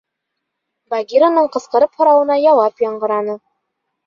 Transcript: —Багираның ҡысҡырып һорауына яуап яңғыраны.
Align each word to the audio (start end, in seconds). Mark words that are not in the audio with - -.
—Багираның 0.93 1.49
ҡысҡырып 1.57 2.01
һорауына 2.01 2.39
яуап 2.45 2.83
яңғыраны. 2.87 3.39